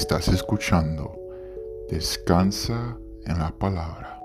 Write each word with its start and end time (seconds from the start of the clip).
Estás 0.00 0.28
escuchando 0.28 1.14
Descansa 1.90 2.98
en 3.26 3.38
la 3.38 3.50
palabra. 3.50 4.18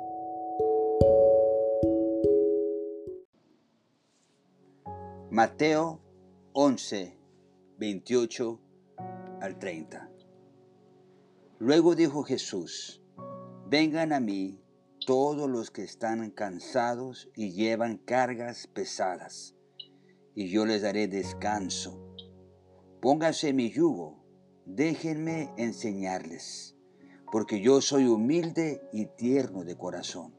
Mateo 5.30 5.99
11, 6.53 7.17
28 7.78 8.60
al 9.42 9.60
30. 9.60 10.10
Luego 11.60 11.94
dijo 11.94 12.24
Jesús, 12.24 13.03
vengan 13.67 14.13
a 14.13 14.21
mí 14.21 14.63
todos 15.06 15.49
los 15.49 15.71
que 15.71 15.84
están 15.84 16.31
cansados 16.31 17.30
y 17.35 17.52
llevan 17.52 17.98
cargas 17.98 18.67
pesadas, 18.67 19.57
y 20.35 20.49
yo 20.49 20.66
les 20.66 20.84
daré 20.84 21.09
descanso. 21.09 22.16
Pónganse 23.02 23.52
mi 23.52 23.70
yugo, 23.71 24.24
déjenme 24.65 25.53
enseñarles, 25.57 26.75
porque 27.31 27.61
yo 27.61 27.81
soy 27.81 28.07
humilde 28.07 28.81
y 28.91 29.05
tierno 29.05 29.63
de 29.63 29.77
corazón, 29.77 30.33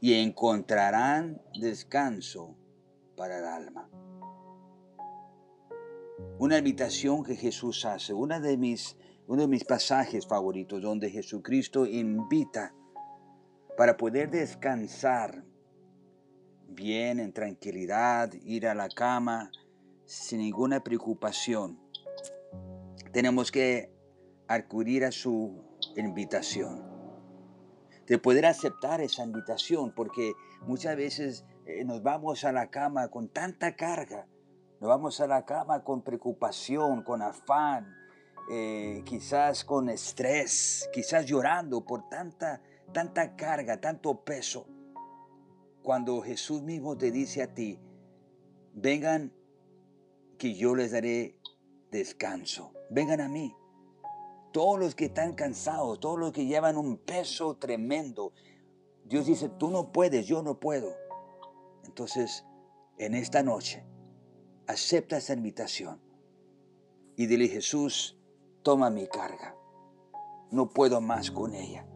y 0.00 0.14
encontrarán 0.14 1.40
descanso 1.60 2.56
para 3.16 3.38
el 3.38 3.44
alma. 3.44 3.88
Una 6.38 6.58
invitación 6.58 7.22
que 7.22 7.36
Jesús 7.36 7.84
hace, 7.84 8.12
una 8.12 8.40
de 8.40 8.56
mis, 8.56 8.96
uno 9.26 9.42
de 9.42 9.48
mis 9.48 9.64
pasajes 9.64 10.26
favoritos, 10.26 10.82
donde 10.82 11.10
Jesucristo 11.10 11.86
invita 11.86 12.74
para 13.76 13.96
poder 13.96 14.30
descansar 14.30 15.44
bien, 16.68 17.20
en 17.20 17.32
tranquilidad, 17.32 18.32
ir 18.44 18.66
a 18.66 18.74
la 18.74 18.88
cama 18.88 19.50
sin 20.04 20.40
ninguna 20.40 20.82
preocupación. 20.82 21.81
Tenemos 23.12 23.52
que 23.52 23.90
acudir 24.48 25.04
a 25.04 25.12
su 25.12 25.62
invitación. 25.96 26.90
De 28.06 28.18
poder 28.18 28.46
aceptar 28.46 29.00
esa 29.00 29.24
invitación, 29.24 29.92
porque 29.94 30.32
muchas 30.62 30.96
veces 30.96 31.44
eh, 31.66 31.84
nos 31.84 32.02
vamos 32.02 32.44
a 32.44 32.52
la 32.52 32.68
cama 32.70 33.08
con 33.08 33.28
tanta 33.28 33.76
carga, 33.76 34.26
nos 34.80 34.88
vamos 34.88 35.20
a 35.20 35.26
la 35.26 35.44
cama 35.44 35.84
con 35.84 36.02
preocupación, 36.02 37.04
con 37.04 37.22
afán, 37.22 37.94
eh, 38.50 39.02
quizás 39.06 39.64
con 39.64 39.88
estrés, 39.88 40.90
quizás 40.92 41.26
llorando 41.26 41.84
por 41.84 42.08
tanta 42.08 42.60
tanta 42.92 43.34
carga, 43.36 43.80
tanto 43.80 44.22
peso, 44.22 44.66
cuando 45.82 46.20
Jesús 46.20 46.62
mismo 46.62 46.96
te 46.96 47.10
dice 47.10 47.42
a 47.42 47.54
ti, 47.54 47.78
vengan 48.74 49.32
que 50.38 50.54
yo 50.54 50.74
les 50.74 50.92
daré 50.92 51.36
descanso, 51.92 52.72
vengan 52.90 53.20
a 53.20 53.28
mí. 53.28 53.54
Todos 54.52 54.80
los 54.80 54.94
que 54.94 55.04
están 55.06 55.34
cansados, 55.34 56.00
todos 56.00 56.18
los 56.18 56.32
que 56.32 56.46
llevan 56.46 56.76
un 56.76 56.96
peso 56.96 57.56
tremendo, 57.56 58.32
Dios 59.04 59.26
dice, 59.26 59.48
tú 59.48 59.70
no 59.70 59.92
puedes, 59.92 60.26
yo 60.26 60.42
no 60.42 60.58
puedo. 60.58 60.94
Entonces, 61.84 62.44
en 62.98 63.14
esta 63.14 63.42
noche, 63.42 63.84
acepta 64.66 65.18
esa 65.18 65.34
invitación 65.34 66.00
y 67.16 67.26
dile, 67.26 67.48
Jesús, 67.48 68.18
toma 68.62 68.90
mi 68.90 69.06
carga. 69.06 69.54
No 70.50 70.70
puedo 70.70 71.00
más 71.00 71.30
con 71.30 71.54
ella. 71.54 71.86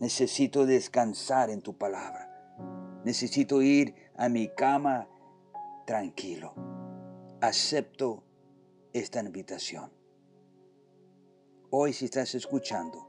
Necesito 0.00 0.66
descansar 0.66 1.50
en 1.50 1.62
tu 1.62 1.76
palabra. 1.76 3.02
Necesito 3.04 3.62
ir 3.62 3.94
a 4.16 4.28
mi 4.28 4.48
cama 4.48 5.08
tranquilo. 5.86 6.54
Acepto 7.40 8.24
esta 8.98 9.20
invitación. 9.20 9.92
Hoy 11.68 11.92
si 11.92 12.06
estás 12.06 12.34
escuchando, 12.34 13.06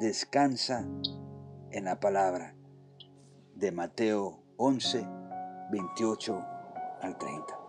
descansa 0.00 0.84
en 1.70 1.84
la 1.84 2.00
palabra 2.00 2.56
de 3.54 3.70
Mateo 3.70 4.42
11, 4.56 5.06
28 5.70 6.44
al 7.02 7.18
30. 7.18 7.65